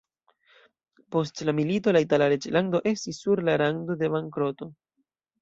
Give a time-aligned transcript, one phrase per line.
[1.15, 4.71] Post la milito la itala reĝlando estis sur la rando de bankroto.